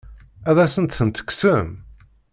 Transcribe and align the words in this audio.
Ad 0.49 0.57
asent-ten-tekksem? 0.63 1.67